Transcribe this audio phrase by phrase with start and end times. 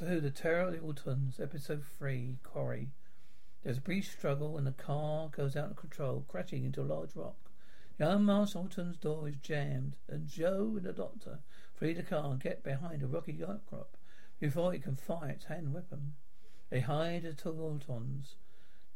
[0.00, 2.88] Doctor Who, The Terror of the Autons, Episode 3, Quarry.
[3.62, 7.14] There's a brief struggle and the car goes out of control, crashing into a large
[7.14, 7.36] rock.
[7.98, 11.40] The unmasked Auton's door is jammed, and Jo and the Doctor
[11.74, 13.98] free the car and get behind a rocky outcrop
[14.38, 16.14] before it can fire its hand weapon.
[16.70, 18.36] They hide the two Autons.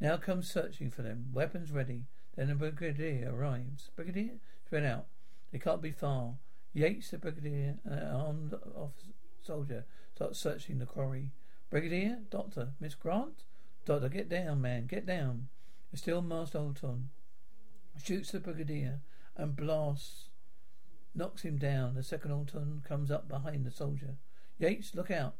[0.00, 2.04] Now comes searching for them, weapons ready.
[2.34, 3.90] Then the Brigadier arrives.
[3.95, 4.38] Brigadier?
[4.64, 5.04] Spread out.
[5.52, 6.36] They can't be far.
[6.73, 9.12] Yates, the Brigadier, an armed officer,
[9.44, 9.84] soldier,
[10.14, 11.30] starts searching the quarry.
[11.70, 12.20] Brigadier?
[12.30, 12.72] Doctor?
[12.80, 13.44] Miss Grant?
[13.84, 15.48] Doctor, get down, man, get down.
[15.90, 17.10] The still master Auton
[18.02, 19.00] shoots the Brigadier
[19.36, 20.28] and blasts,
[21.14, 21.94] knocks him down.
[21.94, 24.16] The second Auton comes up behind the soldier.
[24.58, 25.34] Yates, look out.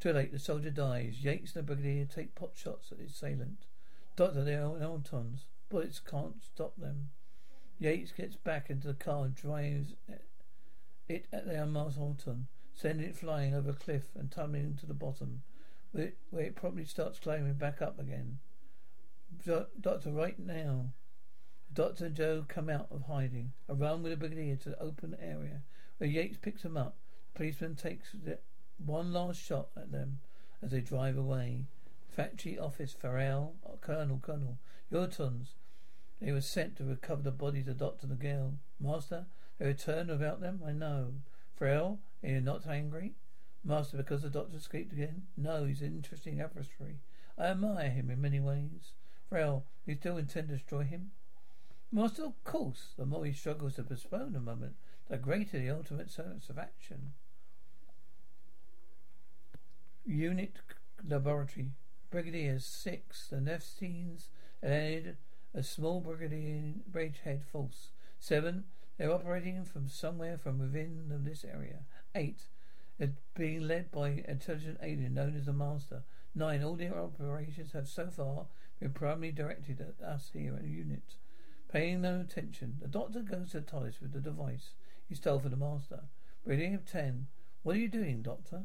[0.00, 1.22] Too late, the soldier dies.
[1.22, 3.66] Yates and the Brigadier take pot shots at his assailant.
[4.16, 5.44] Doctor, they're Autons.
[5.68, 7.10] Bullets can't stop them.
[7.78, 9.94] Yates gets back into the car and drives
[11.08, 14.94] it at the unmasked Auton, sending it flying over a cliff and tumbling to the
[14.94, 15.42] bottom,
[15.92, 18.38] where it, where it probably starts climbing back up again.
[19.80, 20.92] Doctor, right now.
[21.72, 25.16] Doctor and Jo come out of hiding, a run with the brigadier to the open
[25.20, 25.62] area,
[25.98, 26.96] where Yates picks them up.
[27.32, 28.38] The policeman takes the,
[28.84, 30.20] one last shot at them
[30.62, 31.64] as they drive away.
[32.08, 34.58] Factory office, Farrell, uh, Colonel, Colonel,
[34.92, 35.54] Autons.
[36.20, 38.54] They were sent to recover the bodies of Doctor and the girl.
[38.80, 39.26] Master,
[39.58, 40.62] they returned without them?
[40.64, 41.14] I know.
[41.58, 43.14] Farrell, are you not angry?
[43.64, 45.22] Master, because the doctor escaped again?
[45.36, 47.00] No, he's an interesting adversary.
[47.38, 48.92] I admire him in many ways.
[49.30, 51.10] Farrell, you still intend to destroy him?
[51.92, 52.94] Master, of course.
[52.96, 54.74] The more he struggles to postpone a moment,
[55.08, 57.12] the greater the ultimate sense of action.
[60.04, 60.56] Unit
[61.06, 61.70] Laboratory.
[62.10, 63.28] Brigadier 6.
[63.28, 64.28] The Nestenes
[64.62, 65.16] led
[65.54, 67.90] a small brigadier bridgehead force.
[68.18, 68.64] 7.
[68.98, 71.80] They're operating from somewhere from within this area.
[72.14, 72.42] 8.
[72.98, 76.02] They're being led by an intelligent alien known as the Master.
[76.34, 76.62] 9.
[76.62, 78.46] All their operations have so far
[78.80, 81.16] been primarily directed at us here at the unit.
[81.72, 84.74] Paying no attention, the doctor goes to the TARDIS with the device
[85.08, 86.04] he stole from the Master.
[86.44, 87.26] Brigadier 10.
[87.62, 88.64] What are you doing, Doctor?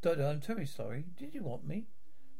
[0.00, 1.04] Doctor, I'm terribly sorry.
[1.16, 1.86] Did you want me?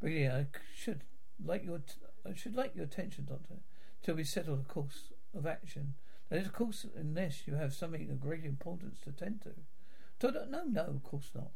[0.01, 1.05] Brigadier, I should
[1.45, 1.95] like your t-
[2.25, 3.57] I should like your attention, Doctor,
[4.03, 5.95] till we settle the course of action.
[6.29, 9.51] That is, of course, unless you have something of great importance to tend to.
[10.23, 11.51] Doctor, no, no, of course not.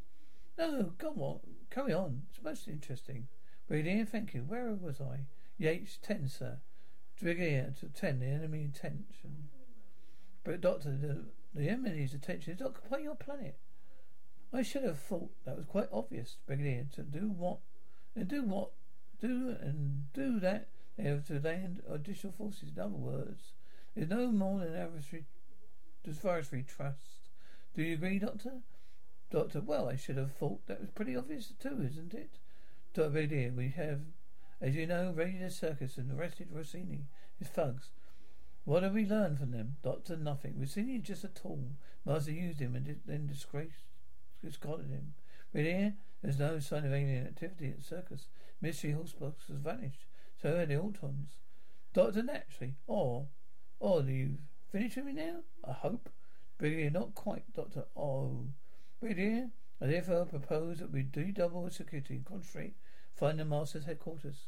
[0.59, 1.38] No, go on,
[1.71, 2.22] carry on.
[2.28, 3.28] It's most interesting.
[3.69, 4.41] Brigadier, thank you.
[4.41, 5.27] Where was I?
[5.56, 6.59] Yates, ten, sir.
[7.22, 8.19] Brigadier to ten.
[8.19, 9.50] The enemy intention.
[10.43, 13.56] But Doctor, the, the enemy's attention is to occupy your planet.
[14.53, 16.87] I should have thought that was quite obvious, Brigadier.
[16.97, 17.59] To do what?
[18.16, 18.71] And do what?
[19.21, 20.71] Do and do that.
[20.97, 22.71] They have to land additional forces.
[22.75, 23.53] In other words,
[23.94, 25.27] there's no more than adversary,
[26.50, 27.16] we trust.
[27.76, 28.62] Do you agree, Doctor?
[29.31, 32.38] Doctor, well, I should have thought that was pretty obvious too, isn't it?
[32.94, 34.00] Doctor Brigadier, we have,
[34.62, 37.04] as you know, raided circus and arrested Rossini,
[37.38, 37.91] his thugs.
[38.65, 39.76] What have we learned from them?
[39.82, 40.59] Doctor, nothing.
[40.59, 41.72] Rossini is just a tool.
[42.06, 43.84] Master used him and then disgraced,
[44.42, 45.12] discarded him.
[45.53, 48.28] Brigadier, there's no sign of alien activity at circus.
[48.62, 50.06] Mystery Horsebox has vanished.
[50.41, 51.41] So have the Autons.
[51.92, 52.76] Doctor, naturally.
[52.86, 53.26] Or
[53.82, 54.38] Oh, you
[54.72, 55.41] finished with me now?
[55.62, 56.09] I hope.
[56.58, 57.84] Brigadier, not quite, Doctor.
[57.96, 58.46] Oh.
[59.00, 59.50] Brigadier,
[59.80, 62.74] I therefore propose that we do double security and concentrate
[63.16, 64.46] find the Master's headquarters.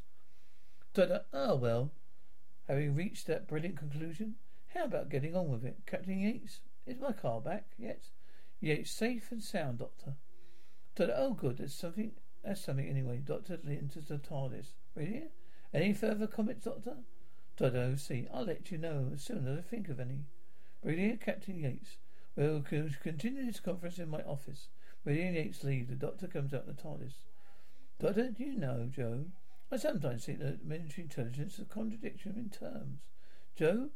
[0.94, 1.90] Doctor, oh well.
[2.66, 4.34] Having reached that brilliant conclusion,
[4.74, 5.78] how about getting on with it?
[5.86, 8.02] Captain Yates, is my car back yet?
[8.60, 10.16] Yates, safe and sound, Doctor.
[10.94, 12.12] Doctor, oh good, there's something,
[12.44, 13.22] that's something anyway.
[13.24, 14.74] Doctor enters the TARDIS.
[14.94, 15.28] Brigadier,
[15.72, 16.96] any further comments, Doctor?
[17.56, 20.26] Dodo, see, I'll let you know as soon as I think of any.
[20.82, 21.96] Brigadier Captain Yates.
[22.36, 22.62] We'll
[23.02, 24.68] continue this conference in my office.
[25.04, 25.88] Brigadier Yates leaves.
[25.88, 27.14] The doctor comes out the TARDIS.
[28.00, 29.24] Doctor, do you know, Jo?
[29.72, 33.00] I sometimes think that military intelligence is a contradiction in terms.
[33.56, 33.90] Jo,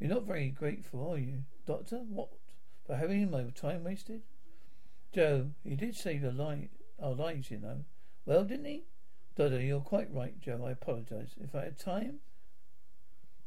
[0.00, 1.44] you're not very grateful, are you?
[1.66, 2.30] Doctor, what?
[2.84, 4.22] For having my time wasted?
[5.14, 6.70] Jo, he did save our, li-
[7.00, 7.84] our lives, you know.
[8.26, 8.84] Well, didn't he?
[9.36, 10.64] Doctor, you're quite right, Jo.
[10.66, 11.34] I apologize.
[11.40, 12.18] If I had time,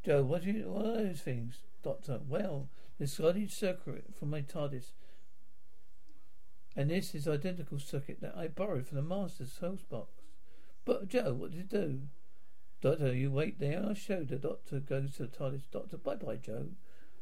[0.06, 1.60] Jo, what, you, what are those things?
[1.84, 4.94] Doctor, well, the slotted circuit from my TARDIS.
[6.76, 10.22] And this is identical circuit that I borrowed from the Master's host box.
[10.86, 12.02] But, Jo, what did it do?
[12.82, 15.70] Doctor, you wait there I'll show the doctor goes to the TARDIS.
[15.72, 16.68] Doctor, bye-bye, Jo.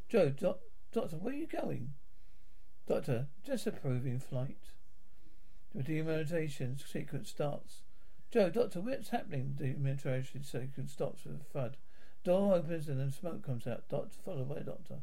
[0.10, 0.60] Jo, doc,
[0.92, 1.94] Doctor, where are you going?
[2.88, 4.57] Doctor, just approving flight.
[5.74, 7.81] The dematerialization sequence starts.
[8.31, 9.56] Jo, Doctor, what's happening?
[9.57, 11.77] The dematerialization sequence stops with a thud.
[12.24, 13.88] Door opens and then smoke comes out.
[13.89, 15.01] Doctor, followed by doctor.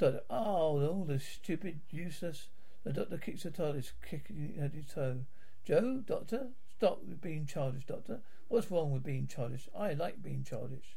[0.00, 2.48] Doctor, oh, all this stupid, useless.
[2.84, 5.26] The doctor kicks the TARDIS, kicking at his toe.
[5.66, 8.22] Jo, doctor, stop with being childish, doctor.
[8.48, 9.68] What's wrong with being childish?
[9.76, 10.96] I like being childish.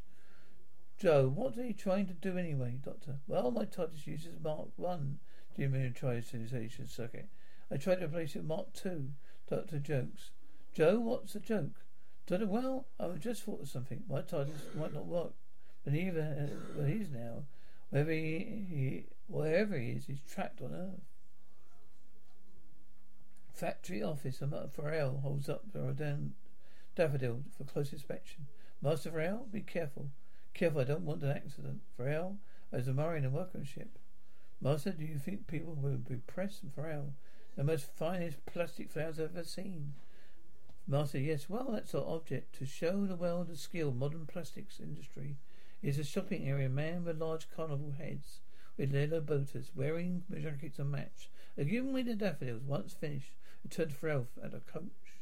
[0.97, 3.17] Jo, what are you trying to do anyway, Doctor?
[3.27, 5.19] Well, my TARDIS uses Mark 1
[5.59, 7.27] dematerialization circuit.
[7.69, 9.09] I tried to replace it with Mark 2.
[9.49, 10.31] Doctor jokes.
[10.73, 11.83] Jo, what's the joke?
[12.25, 14.03] Doctor, well, I just thought of something.
[14.07, 15.33] My TARDIS might not work.
[15.83, 16.47] But even uh,
[16.77, 17.43] where he is now,
[17.93, 21.03] wherever he, he, wherever he is, he's trapped on Earth.
[23.53, 24.41] Factory office.
[24.75, 26.31] Farrell holds up the
[26.95, 28.47] daffodil for close inspection.
[28.81, 30.09] Master Farrell, be careful.
[30.55, 31.81] Careful, I don't want an accident.
[31.95, 32.37] Farrell,
[32.71, 33.99] as a marine and workmanship.
[34.59, 36.61] Master, do you think people will be pressed?
[36.75, 37.13] Farrell,
[37.55, 39.93] the most finest plastic flowers I've ever seen.
[40.87, 45.37] Master, yes, well, that's our object, to show the world the skill modern plastics industry
[45.83, 48.39] is a shopping area manned with large carnival heads,
[48.77, 51.29] with yellow boaters, wearing jackets to match.
[51.57, 53.33] A given with the daffodils, once finished,
[53.63, 55.19] returned for Farrell at a coach.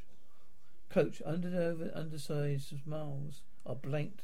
[0.90, 4.24] Coach, under the over, undersized smiles, are blanked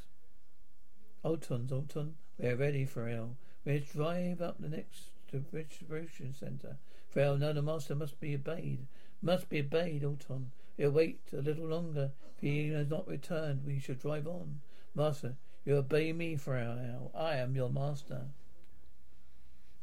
[1.24, 3.36] Auton, Auton, we're ready for El.
[3.66, 6.78] We'll drive up the next to distribution centre.
[7.10, 8.86] For no, the master must be obeyed.
[9.22, 10.51] Must be obeyed, Auton.
[10.78, 12.12] We'll wait a little longer.
[12.36, 14.62] If he has not returned, we should drive on.
[14.94, 15.36] Master,
[15.67, 17.11] you obey me, Farrell.
[17.13, 18.21] I am your master.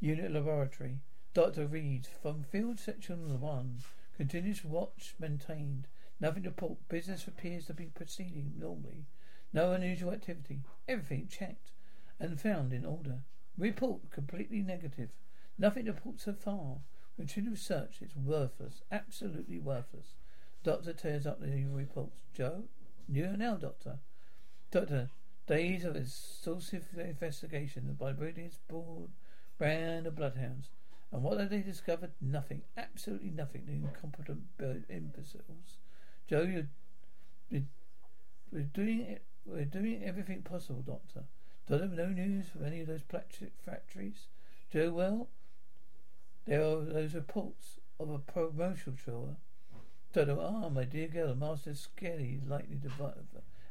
[0.01, 1.01] Unit Laboratory.
[1.35, 1.67] Dr.
[1.67, 3.79] Reed, from Field Section 1.
[4.17, 5.87] Continuous watch maintained.
[6.19, 6.89] Nothing to report.
[6.89, 9.05] Business appears to be proceeding normally.
[9.53, 10.61] No unusual activity.
[10.89, 11.73] Everything checked
[12.19, 13.19] and found in order.
[13.59, 15.11] Report completely negative.
[15.59, 16.79] Nothing to report so far.
[17.17, 17.99] Continued search.
[18.01, 18.81] It's worthless.
[18.91, 20.15] Absolutely worthless.
[20.63, 22.23] Doctor tears up the reports.
[22.33, 22.63] Jo?
[23.07, 23.99] You now, Doctor.
[24.71, 25.11] Doctor,
[25.47, 29.11] days of exhaustive investigation by British board
[29.59, 30.69] brand of bloodhounds.
[31.13, 32.13] And what have they discovered?
[32.21, 32.63] Nothing.
[32.77, 33.63] Absolutely nothing.
[33.67, 34.43] The incompetent
[34.89, 35.79] imbeciles.
[36.29, 36.69] Jo, you're,
[37.51, 41.25] you're doing it we're doing everything possible, Doctor.
[41.69, 44.27] Doctor, no news from any of those plastic factories?
[44.73, 45.29] Jo, well,
[46.47, 49.37] there are those reports of a promotional tour.
[50.13, 53.15] Doctor, ah, my dear girl, the master's he's likely to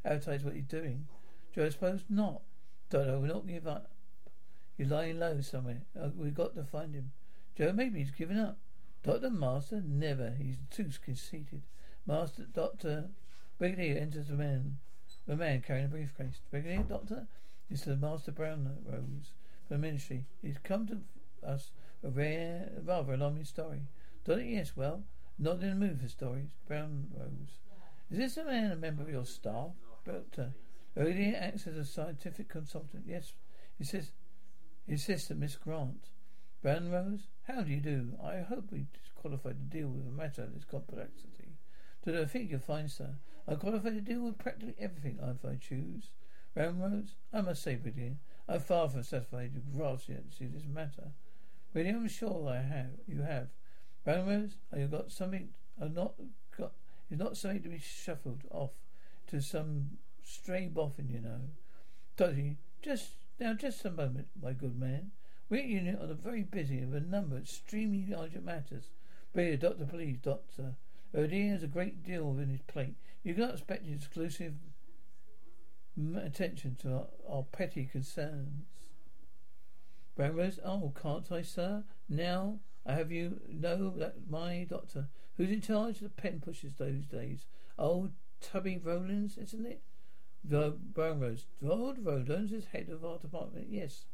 [0.05, 1.07] advertise what he's doing.
[1.53, 2.41] Jo, I suppose not.
[2.89, 3.91] Doctor, we'll not give up.
[4.77, 5.83] He's lying low somewhere.
[5.99, 7.11] Uh, we've got to find him.
[7.55, 8.57] Jo, maybe he's given up.
[9.03, 10.31] Doctor, Master, never.
[10.31, 11.61] He's too conceited.
[12.07, 13.09] Master, Doctor,
[13.59, 14.77] Brigadier enters the man.
[15.27, 16.41] The man carrying a briefcase.
[16.49, 17.27] Brigadier Doctor?
[17.69, 19.23] It's the Master Brownrose from
[19.69, 20.25] the ministry.
[20.41, 21.01] He's come to
[21.47, 21.71] us
[22.03, 23.81] a rare, rather alarming story.
[24.25, 25.03] Doctor, yes, well,
[25.37, 26.49] not in the mood for stories.
[26.69, 27.59] Brownrose.
[28.11, 29.71] Is this a man a member of your staff?
[30.05, 30.51] Doctor.
[30.95, 33.03] Oh, Brigadier acts as a scientific consultant.
[33.07, 33.33] Yes.
[33.77, 34.11] He says
[34.87, 36.09] his sister, Miss Grant.
[36.63, 37.27] Brownrose?
[37.47, 38.13] How do you do?
[38.23, 38.85] I hope we
[39.15, 41.57] qualified to deal with a matter of this complexity.
[42.05, 43.15] Do I think you're fine, sir?
[43.47, 46.11] I'm qualified to deal with practically everything if I choose.
[46.55, 48.17] Rose, I must say, Brigadier,
[48.47, 51.11] I'm far from satisfied you grasp yet see this matter.
[51.73, 52.91] Brigadier, I'm sure I have.
[53.07, 53.47] You have.
[54.05, 55.49] Rose, have you got something?
[55.81, 56.13] I've not
[56.57, 56.73] got.
[57.09, 58.71] It's not something to be shuffled off
[59.27, 61.41] to some stray boffin, you know.
[62.15, 65.11] Dodgy, just now, just a moment, my good man.
[65.49, 68.89] We're at unit on a very busy of a number of extremely urgent matters.
[69.33, 70.75] Brigadier, Doctor, please, Doctor.
[71.15, 72.95] Odin has a great deal on his plate.
[73.23, 74.53] You cannot expect exclusive
[76.15, 78.65] attention to our, our petty concerns.
[80.17, 81.83] Rose, oh, can't I, sir?
[82.07, 86.73] Now I have you know that my doctor, who's in charge of the pen pushers
[86.77, 87.45] those days,
[87.77, 88.11] old
[88.41, 89.81] Tubby Rollins, isn't it?
[90.49, 94.05] Rose, Old Rowlands is head of our department, yes.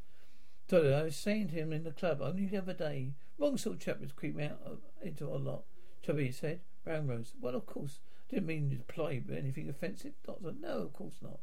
[0.67, 3.77] Doctor, I was saying to him in the club only the other day, wrong sort
[3.77, 5.63] of chap was creeping out into our lot.
[6.03, 10.53] Chubby said, Brownrose, well, of course, didn't mean to imply anything offensive, Doctor.
[10.59, 11.39] No, of course not.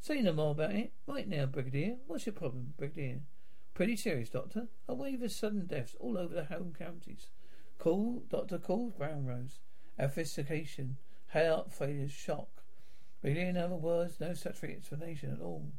[0.00, 0.92] Say no more about it.
[1.06, 1.96] Right now, Brigadier.
[2.06, 3.20] What's your problem, Brigadier?
[3.74, 4.66] Pretty serious, Doctor.
[4.88, 7.30] A wave of sudden deaths all over the home counties.
[7.78, 9.60] Call, Doctor calls Brownrose.
[9.98, 10.96] Amplification.
[11.28, 12.08] Heart failure.
[12.08, 12.55] Shock.
[13.22, 15.72] Brigadier, in other words, no such explanation at all.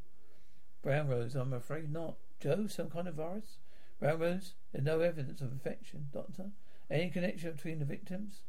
[0.83, 2.17] Brownrose, I'm afraid not.
[2.39, 3.57] Jo, some kind of virus?
[4.01, 6.51] Brownrose, there's no evidence of infection, Doctor.
[6.89, 8.43] Any connection between the victims?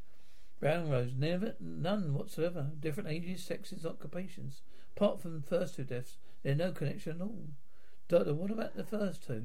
[0.63, 2.71] Brownrose, never, none whatsoever.
[2.79, 4.63] Different ages, sexes, occupations.
[4.97, 7.49] Apart from the first two deaths, there's no connection at all.
[8.09, 9.45] Doctor, what about the first two?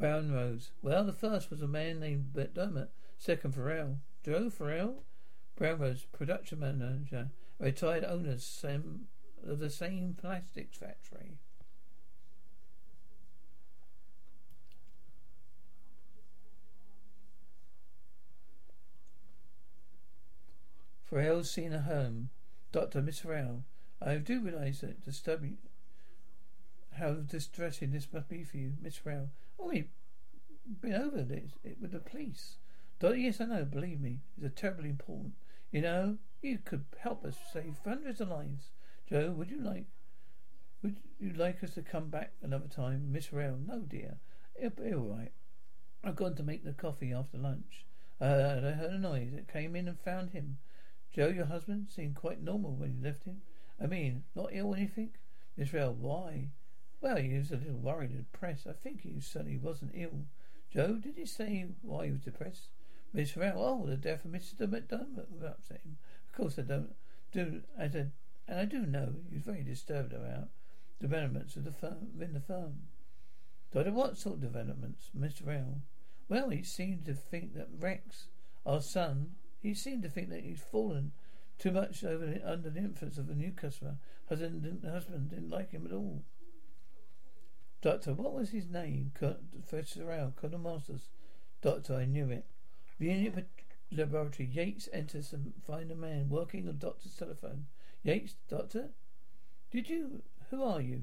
[0.00, 0.70] Brownrose.
[0.82, 2.90] Well, the first was a man named Dermot.
[3.16, 3.98] Second, Farrell.
[4.24, 5.02] Jo Farrell?
[5.58, 9.06] Brownrose, production manager, retired owners same,
[9.46, 11.38] of the same plastics factory.
[21.04, 22.28] Farrell's seen a home.
[22.70, 23.64] Doctor, Miss Farrell,
[24.00, 25.56] I do realize that disturbing
[26.98, 29.30] how distressing this must be for you, Miss Farrell.
[29.58, 29.88] Oh, we've
[30.80, 32.58] been over this with the police.
[33.00, 33.64] Yes, I know.
[33.64, 35.34] Believe me, it's a terribly important.
[35.70, 38.70] You know, you could help us save hundreds of lives.
[39.08, 39.86] Jo, would you like
[40.82, 43.10] would you like us to come back another time?
[43.10, 43.58] Miss Farrell?
[43.66, 44.18] No, dear.
[44.54, 45.32] It'll be all right.
[46.04, 47.84] I've gone to make the coffee after lunch.
[48.20, 49.32] Uh, I heard a noise.
[49.34, 50.58] It came in and found him.
[51.12, 53.42] Jo, your husband, seemed quite normal when you left him.
[53.82, 55.10] I mean, not ill or anything?
[55.56, 56.50] Miss Farrell, why?
[57.00, 58.66] Well, he was a little worried and depressed.
[58.66, 60.26] I think he certainly wasn't ill.
[60.72, 62.68] Jo, did he say why he was depressed?
[63.12, 64.68] Miss Farrell, oh, the death of Mr.
[64.70, 65.96] Would upset him.
[66.28, 66.94] Of course I don't
[67.32, 68.10] do as a,
[68.46, 70.48] and I do know he was very disturbed about
[71.00, 72.82] developments of the firm within the firm.
[73.72, 75.44] Doctor, what sort of developments, Mr.
[75.44, 75.82] Farrell?
[76.28, 78.28] Well, he seemed to think that Rex,
[78.64, 81.12] our son, he seemed to think that he'd fallen
[81.58, 83.96] too much over the, under the influence of the new customer.
[84.28, 86.22] Husband didn't, husband didn't like him at all.
[87.80, 89.12] Doctor, what was his name?
[89.14, 91.08] Professor Rao, Colonel Masters.
[91.62, 92.46] Doctor, I knew it.
[92.98, 93.46] The unit
[93.92, 94.48] laboratory.
[94.52, 97.66] Yates enters and finds a man working on doctor's telephone.
[98.02, 98.90] Yates, doctor?
[99.70, 101.02] Did you who are you?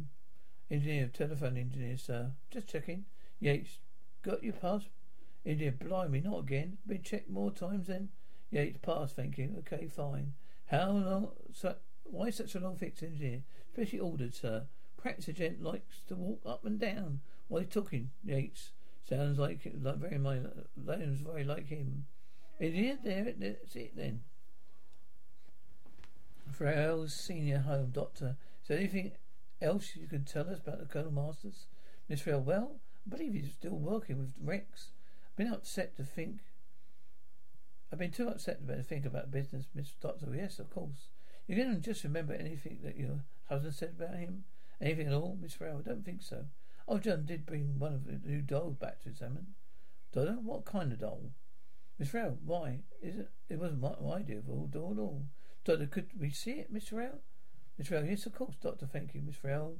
[0.71, 2.31] Engineer, telephone engineer, sir.
[2.49, 3.05] Just checking.
[3.39, 3.79] Yates,
[4.23, 4.83] got your pass?
[5.45, 6.77] Engineer, blimey, not again.
[6.87, 8.09] Been checked more times then?
[8.49, 9.55] Yates, pass, thank you.
[9.59, 10.33] Okay, fine.
[10.65, 11.31] How long?
[11.53, 13.43] So, why such a long fix, engineer?
[13.69, 14.65] Especially ordered, sir.
[14.97, 18.09] Perhaps Practice gent likes to walk up and down while he's talking.
[18.23, 18.71] Yates,
[19.07, 20.39] sounds like, like very my
[20.85, 22.05] sounds very like him.
[22.59, 24.21] Engineer, there, that's it then.
[26.51, 28.37] Frau's senior home doctor.
[28.61, 29.11] Is there anything
[29.61, 31.67] else you can tell us about the Colonel Masters?
[32.07, 34.91] Miss Farrell, well, I believe he's still working with Rex.
[35.31, 36.39] I've been upset to think.
[37.91, 40.27] I've been too upset to think about business, Miss Doctor.
[40.33, 41.09] Yes, of course.
[41.47, 44.45] You can just remember anything that your husband said about him?
[44.81, 45.79] Anything at all, Miss Farrell?
[45.79, 46.45] I don't think so.
[46.87, 49.55] Oh, John did bring one of the new dolls back to examine.
[50.13, 50.33] Dodo?
[50.33, 51.31] What kind of doll?
[51.97, 52.81] Miss Farrell, why?
[53.01, 53.29] Is it?
[53.49, 55.23] It wasn't my, my idea of all doll at all.
[55.63, 57.21] Doctor, could we see it, Miss Farrell?
[57.77, 59.21] Miss Farrell, yes, of course, Doctor, thank you.
[59.21, 59.77] Miss Farrell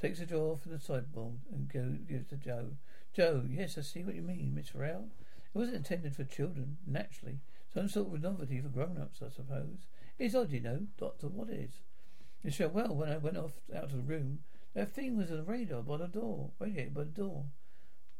[0.00, 2.72] takes a drawer from the sideboard and go, gives to Jo.
[3.14, 5.08] Jo, yes, I see what you mean, Miss Farrell.
[5.54, 7.40] It wasn't intended for children, naturally.
[7.72, 9.86] Some sort of novelty for grown-ups, I suppose.
[10.18, 11.80] It's odd, you know, Doctor, what is?
[12.44, 14.40] Miss Farrell, well, when I went off out of the room,
[14.74, 17.44] that thing was a radar by the door, radiator by the door.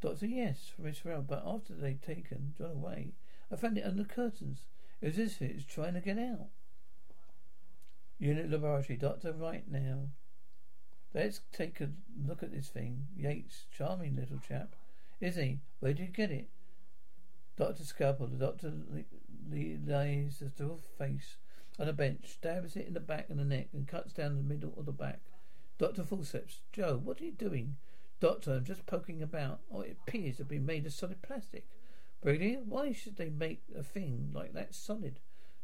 [0.00, 3.12] Doctor, yes, Miss Farrell, but after they'd taken John away,
[3.50, 4.66] I found it under the curtains.
[5.00, 6.48] It was as if it was trying to get out.
[8.18, 10.08] Unit laboratory, doctor, right now.
[11.14, 11.90] Let's take a
[12.26, 13.06] look at this thing.
[13.16, 14.74] Yates, charming little chap.
[15.20, 15.60] Is he?
[15.80, 16.48] Where did you get it?
[17.56, 18.26] Doctor Scalpel.
[18.28, 18.72] The doctor
[19.50, 21.36] lays the still face
[21.78, 24.42] on a bench, stabs it in the back and the neck, and cuts down the
[24.42, 25.20] middle of the back.
[25.78, 26.60] Doctor Forceps.
[26.72, 27.76] Jo, what are you doing?
[28.20, 29.60] Doctor, I'm just poking about.
[29.72, 31.66] Oh, it appears to be made of solid plastic.
[32.22, 35.18] Brigadier, why should they make a thing like that solid?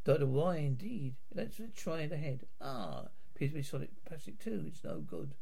[0.04, 1.14] Doctor, why indeed?
[1.32, 2.46] Let's try it ahead.
[2.60, 4.64] Ah, appears to be solid plastic too.
[4.66, 5.34] It's no good.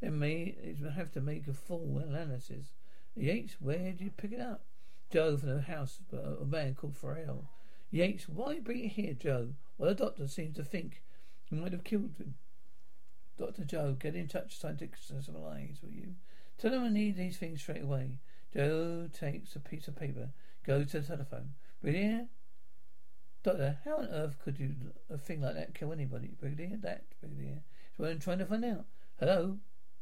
[0.00, 2.72] It may it will have to make a full analysis.
[3.14, 4.64] Yates, where did you pick it up?
[5.10, 7.50] Jo from the house of a man called Farrell.
[7.90, 9.50] Yates, why bring it here, Jo?
[9.76, 11.02] Well, the doctor seems to think
[11.44, 12.36] he might have killed him.
[13.38, 13.64] Dr.
[13.64, 16.14] Jo, get in touch with scientific supplies, will you?
[16.58, 18.18] Tell them I need these things straight away.
[18.54, 20.28] Jo takes a piece of paper,
[20.64, 21.54] goes to the telephone.
[21.80, 22.28] Brigadier,
[23.42, 24.74] Doctor, how on earth could you
[25.10, 26.28] a thing like that kill anybody?
[26.38, 27.62] Brigadier, that Brigadier.
[27.90, 28.84] It's what I'm trying to find out.
[29.18, 29.58] Hello,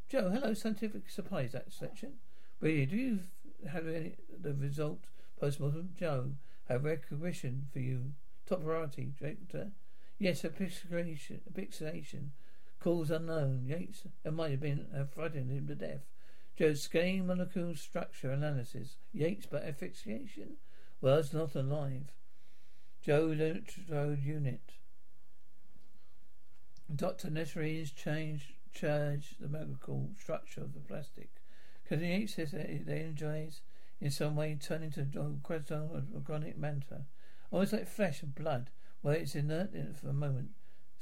[0.09, 0.29] Jo.
[0.29, 1.53] Hello, scientific supplies.
[1.53, 2.15] That section.
[2.61, 3.21] Brigadier, do you
[3.71, 5.07] have any the result
[5.39, 5.95] postmortem?
[5.99, 6.33] Jo,
[6.69, 8.13] have recognition for you.
[8.47, 9.71] Top priority, Doctor.
[10.19, 12.31] Yes, a pixelation.
[12.81, 13.65] Cause unknown.
[13.67, 16.07] Yates, it might have been uh, frightened him to death.
[16.57, 18.97] Jo, scale molecule structure analysis.
[19.13, 20.57] Yates, but asphyxiation?
[21.01, 22.13] Well, it's not alive.
[23.03, 23.29] Jo
[23.89, 24.73] Road Unit.
[26.95, 27.29] Dr.
[27.29, 31.31] Nestenes changed charge the molecule structure of the plastic.
[31.83, 33.61] Because Yates says that it energizes
[34.01, 35.07] in some way turning to
[35.43, 37.05] crystal organic matter.
[37.51, 38.71] Almost like flesh and blood.
[39.03, 40.51] where it's inert for a moment.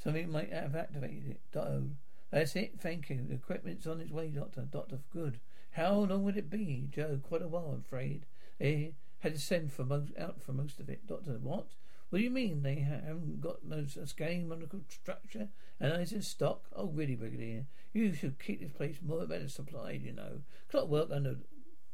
[0.02, 1.40] Something might have activated it.
[1.52, 1.82] Doctor.
[2.30, 3.24] That's it, thank you.
[3.26, 4.62] The equipment's on its way, Doctor.
[4.62, 5.40] Doctor good.
[5.72, 6.88] How long would it be?
[6.90, 8.26] Jo, quite a while, I'm afraid.
[8.58, 11.06] They had to send for most, out for most of it.
[11.06, 11.68] Doctor, what?
[12.10, 16.64] What do you mean they haven't got no scaling monocle structure and it's in stock?
[16.74, 17.66] Oh, really, Brigadier?
[17.92, 20.40] You should keep this place more better supplied, you know.
[20.70, 21.36] Cannot work under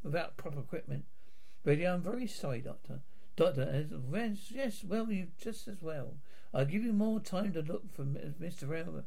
[0.03, 1.05] without proper equipment.
[1.63, 3.01] Brigadier, I'm very sorry, Doctor.
[3.35, 3.85] Doctor,
[4.49, 6.13] yes, well, you just as well.
[6.53, 8.63] I'll give you more time to look for Mr.
[8.63, 9.01] Uh,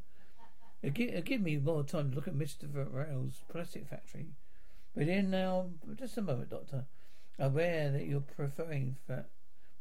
[0.85, 2.69] uh give, uh, give me more time to look at Mr.
[2.93, 4.27] Rail's plastic factory.
[4.95, 6.85] But in now, just a moment, Doctor.
[7.39, 9.25] Aware that you're preferring for,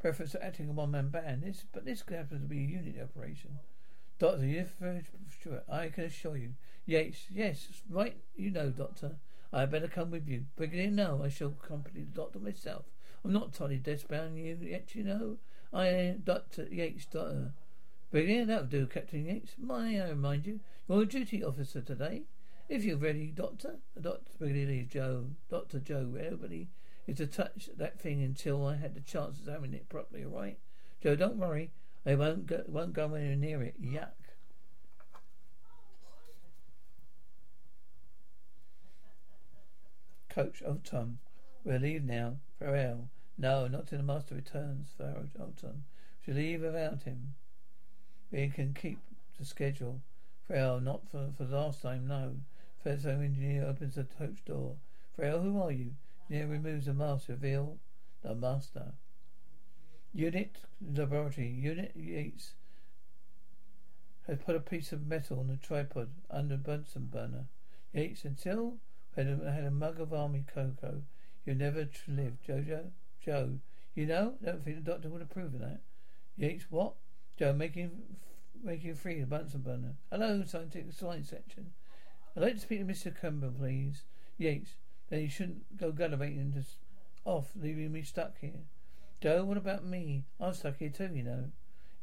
[0.00, 3.58] preference to acting a one-man band, this, but this happens to be a unit operation.
[4.18, 4.68] Doctor, you're
[5.42, 5.62] sure.
[5.68, 6.54] I can assure you.
[6.86, 9.16] Yes, yes, right, you know, Doctor.
[9.52, 10.46] I had better come with you.
[10.56, 12.84] Brigadier, no, I shall accompany the doctor myself.
[13.24, 15.38] I'm not totally desk-bound yet, you know.
[15.72, 17.52] I, Doctor Yates, Doctor.
[18.12, 19.54] yeah, that'll do, Captain Yates.
[19.58, 22.22] May I remind you, you're a duty officer today.
[22.68, 23.76] If you're ready, Doctor.
[24.00, 26.68] Doctor Brigadier Jo, Doctor Jo, everybody
[27.06, 30.32] is to touch that thing until I had the chance of examining it properly, all
[30.32, 30.58] right?
[31.02, 31.70] Jo, don't worry.
[32.06, 33.82] I won't go, won't go anywhere near it.
[33.82, 34.12] Yuck.
[40.28, 41.18] Coach, oh Tom,
[41.68, 42.36] we'll leave now.
[42.58, 43.08] Farewell.
[43.36, 45.84] No, not till the master returns, Farewell, oh Tom.
[46.24, 47.34] She'll leave without him.
[48.32, 48.98] We can keep
[49.38, 50.00] the schedule.
[50.48, 52.36] Farewell, not for, for the last time, no.
[52.82, 54.76] First engineer opens the coach door.
[55.16, 55.90] Farewell, who are you?
[56.30, 57.76] Engineer removes the mask, reveal
[58.22, 58.92] the master.
[60.14, 61.48] Unit laboratory.
[61.48, 62.54] Unit Yates
[64.26, 67.44] has put a piece of metal on the tripod under Bunsen burner.
[67.92, 68.78] Yates until
[69.16, 71.02] had a, had a mug of army cocoa.
[71.48, 72.90] You never tr- lived, Jojo.
[73.24, 73.58] Jo,
[73.94, 75.80] you know, don't think the doctor would approve of that.
[76.36, 76.92] Yates, what?
[77.38, 78.02] Jo, making
[78.62, 79.94] making free the Bunsen burner.
[80.10, 81.72] Hello, scientific science section.
[82.36, 83.18] I'd like to speak to Mr.
[83.18, 84.02] Campbell, please.
[84.36, 84.72] Yates,
[85.08, 86.80] then you shouldn't go gallivanting just
[87.24, 88.66] off, leaving me stuck here.
[89.22, 90.24] Jo, what about me?
[90.38, 91.44] I'm stuck here too, you know.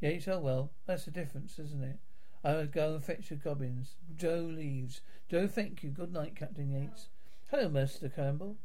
[0.01, 1.99] Yates, oh well, that's the difference, isn't it?
[2.43, 3.93] I'll go and fetch the goblins.
[4.17, 5.01] Jo leaves.
[5.29, 5.91] Jo, thank you.
[5.91, 7.09] Good night, Captain Yates.
[7.51, 8.11] Hello, Mr.
[8.11, 8.57] Campbell.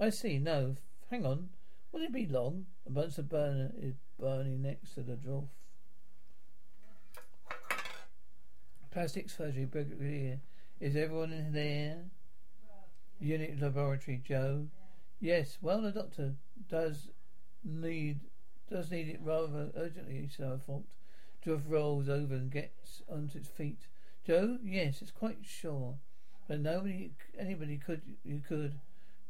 [0.00, 0.38] I see.
[0.38, 0.76] No,
[1.10, 1.50] hang on.
[1.92, 2.64] Will it be long?
[2.86, 5.48] A bunch of burner is burning next to the dwarf.
[8.90, 10.40] Plastic surgery brigadier.
[10.80, 11.98] Is everyone in there?
[13.20, 14.68] Unit laboratory, Jo.
[15.20, 15.58] Yes.
[15.60, 16.34] Well, the doctor
[16.68, 17.10] does
[17.62, 18.20] need
[18.70, 20.28] does need it rather urgently.
[20.34, 20.84] So I thought.
[21.44, 23.86] Jo rolls over and gets onto its feet.
[24.26, 25.94] Jo, yes, it's quite sure,
[26.46, 28.02] but nobody, anybody could.
[28.22, 28.78] You could.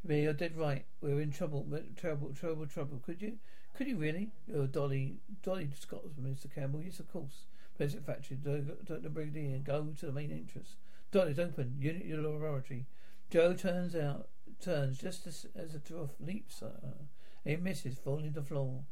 [0.07, 0.21] Be.
[0.21, 0.85] you're dead right.
[1.01, 3.01] We're in trouble, trouble, trouble, trouble.
[3.05, 3.39] Could you?
[3.77, 4.31] Could you really?
[4.55, 6.53] Oh, Dolly, Dolly Scott's Mr.
[6.55, 6.83] Campbell.
[6.83, 7.45] Yes, of course.
[7.77, 9.09] President Factory, Don't bring Dr.
[9.09, 10.77] Brigadier, go to the main entrance.
[11.13, 11.77] Dolly's open.
[11.79, 12.85] Unit your laboratory.
[13.31, 14.29] Jo turns out,
[14.61, 17.07] turns just as, as the dwarf leaps at her.
[17.43, 18.85] He misses, falling to the floor.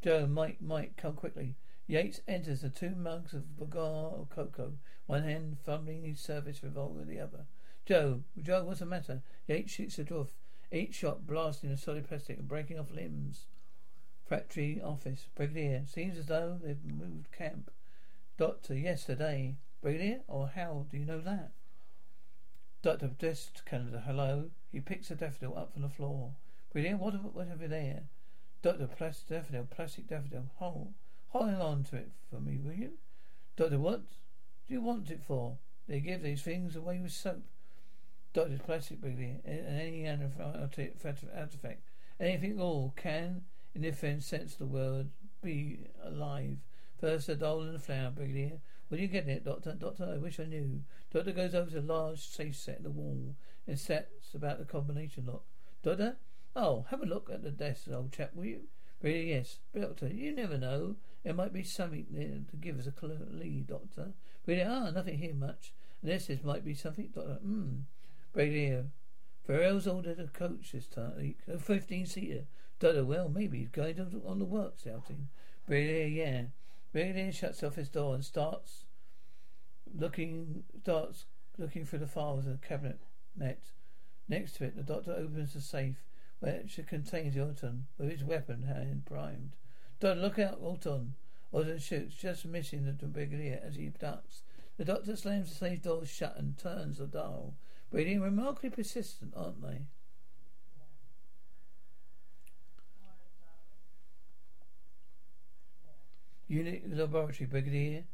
[0.00, 1.56] Jo, Mike, Mike, come quickly.
[1.88, 4.74] Yates enters the two mugs of Bagar or cocoa,
[5.06, 7.46] one hand fumbling his service revolver the other.
[7.84, 9.22] Jo, Jo, what's the matter?
[9.48, 10.28] Yates shoots the dwarf.
[10.72, 13.46] Each shot blasting a solid plastic and breaking off limbs.
[14.28, 15.26] Factory office.
[15.34, 15.84] Brigadier.
[15.86, 17.70] Seems as though they've moved camp.
[18.36, 19.56] Doctor, yesterday.
[19.80, 20.20] Brigadier?
[20.26, 21.52] Or how do you know that?
[22.82, 24.50] Doctor Dest Canada, hello.
[24.70, 26.32] He picks a daffodil up from the floor.
[26.72, 28.02] Brigadier, what, what have you there?
[28.62, 30.44] Doctor, plastic daffodil, plastic daffodil.
[30.56, 30.94] Hold,
[31.28, 32.92] hold on to it for me, will you?
[33.56, 34.02] Doctor, what
[34.68, 35.56] do you want it for?
[35.88, 37.42] They give these things away with soap.
[38.36, 41.80] Doctor's plastic brigadier, and any artifact,
[42.20, 43.40] anything at all can,
[43.74, 45.08] in the sense of the word,
[45.42, 46.58] be alive.
[47.00, 48.60] First, a doll and a flower, brigadier.
[48.90, 49.72] Will you get it, Doctor?
[49.72, 50.82] Doctor, I wish I knew.
[51.10, 54.66] Doctor goes over to a large safe set in the wall and sets about the
[54.66, 55.44] combination lock.
[55.82, 56.16] Doctor?
[56.54, 58.64] Oh, have a look at the desk, old chap, will you?
[59.00, 59.60] Really, yes.
[59.74, 60.96] Doctor, you never know.
[61.24, 64.12] There might be something there to give us a clue, Doctor.
[64.44, 65.72] Really, ah, nothing here much.
[66.02, 67.38] Unless this might be something, Doctor.
[67.42, 67.76] Hmm.
[68.36, 68.84] Brigadier.
[69.46, 72.44] Farrell's ordered a coach this time, a 15-seater.
[72.78, 75.28] Doctor, well, maybe he's going on the works outing.
[75.66, 76.42] Brigadier, yeah.
[76.92, 78.84] Brigadier shuts off his door and starts
[79.98, 81.24] looking starts
[81.56, 83.00] looking through the files in the cabinet
[83.34, 83.70] net.
[84.28, 86.04] Next to it, the doctor opens the safe,
[86.40, 89.52] which contains Auton with his weapon hand primed.
[89.98, 91.14] Don't look out, Auton!
[91.52, 94.42] Auton shoots, just missing the brigadier as he ducks.
[94.76, 97.54] The doctor slams the safe door shut and turns the dial.
[97.90, 99.80] Brigadier, remarkably persistent, aren't they?
[106.48, 108.04] Unit laboratory, Brigadier.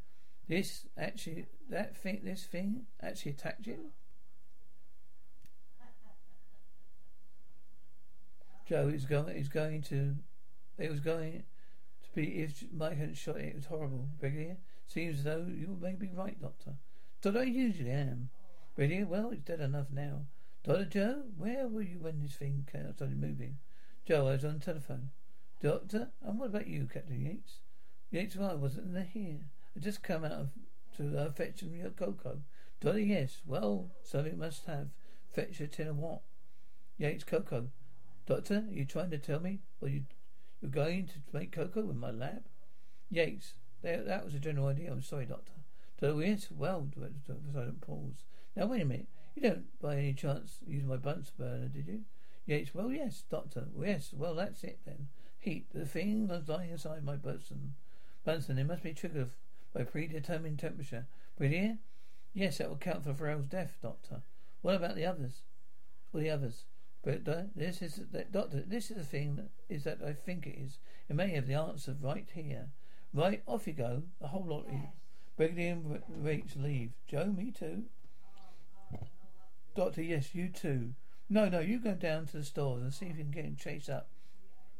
[0.47, 3.91] This actually, that thing, this thing actually attacked you?
[8.67, 10.15] Jo is going, is going to,
[10.77, 11.43] it was going
[12.03, 14.07] to be, if Mike hadn't shot it, it was horrible.
[14.19, 14.57] Brigadier,
[14.87, 16.73] seems though you may be right, Doctor.
[17.21, 18.29] Doctor, I usually am.
[18.75, 20.25] Brigadier, well, he's dead enough now.
[20.63, 23.57] Doctor Jo, where were you when this thing started moving?
[24.07, 25.11] Jo, I was on the telephone.
[25.61, 27.59] Doctor, and what about you, Captain Yates?
[28.11, 29.41] Yates, well, I wasn't here.
[29.75, 30.49] I just come out of,
[30.97, 32.41] to uh, fetch your cocoa.
[32.81, 33.41] Doctor, yes.
[33.45, 34.87] Well, something must have.
[35.33, 36.21] Fetch a tin of what?
[36.97, 37.69] Yates, cocoa.
[38.25, 39.59] Doctor, are you trying to tell me?
[39.79, 40.03] Well, you,
[40.61, 42.43] you're going to make cocoa in my lab?
[43.09, 44.91] Yates, that, that was a general idea.
[44.91, 45.53] I'm sorry, Doctor.
[45.99, 46.47] Doctor, yes.
[46.51, 46.87] Well,
[47.25, 48.23] silent pause.
[48.55, 49.07] Now, wait a minute.
[49.35, 52.01] You don't, by any chance, use my Bunsen burner, did you?
[52.45, 53.67] Yates, well, yes, Doctor.
[53.73, 55.07] Well, yes, well, that's it then.
[55.39, 55.67] Heat.
[55.73, 57.73] The thing was lying inside my Bunsen.
[58.23, 59.31] Bunsen, it must be triggered
[59.73, 61.07] by predetermined temperature.
[61.37, 61.79] Brigadier?
[62.33, 64.21] Yes, that will count for Farrell's death, Doctor.
[64.61, 65.41] What about the others?
[66.11, 66.65] Well, the others.
[67.03, 68.63] But uh, this is that, Doctor.
[68.65, 70.79] This is the thing that is that I think it is.
[71.09, 72.69] It may have the answer right here.
[73.13, 74.03] Right, off you go.
[74.21, 74.65] The whole lot.
[74.71, 74.85] Yes.
[75.35, 75.77] Brigadier
[76.23, 76.91] Yates leave.
[77.07, 77.83] Jo, me too.
[79.75, 80.93] Doctor, yes, you too.
[81.29, 83.55] No, no, you go down to the stores and see if you can get him
[83.55, 84.07] chased up.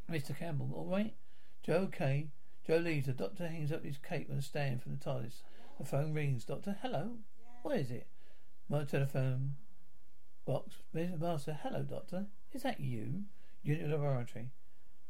[0.09, 0.37] Mr.
[0.37, 1.13] Campbell, all right?
[1.63, 2.27] Jo, okay.
[2.67, 3.07] Jo leaves.
[3.07, 5.41] The doctor hangs up his cape on the stand from the TARDIS.
[5.79, 6.45] The phone rings.
[6.45, 7.17] Doctor, hello.
[7.63, 8.07] What is it?
[8.69, 9.55] My telephone
[10.45, 10.75] box.
[10.93, 11.19] Mr.
[11.19, 12.27] Master, hello, Doctor.
[12.51, 13.23] Is that you?
[13.63, 14.49] Unit Laboratory.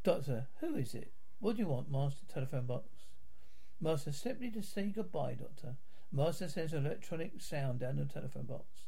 [0.03, 1.11] Doctor, who is it?
[1.39, 2.87] What do you want, Master Telephone Box?
[3.81, 5.75] Master, simply to say goodbye, Doctor.
[6.11, 8.85] Master sends an electronic sound down the telephone box.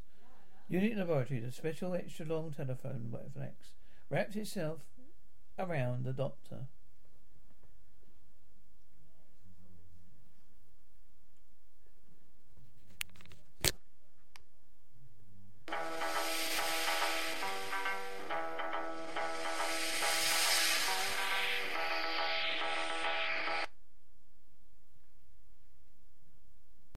[0.67, 3.73] Unit Laboratory, the special extra long telephone flex,
[4.09, 4.79] wraps itself
[5.59, 6.67] around the Doctor.